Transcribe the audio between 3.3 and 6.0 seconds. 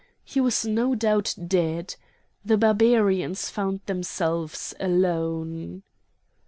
found themselves alone.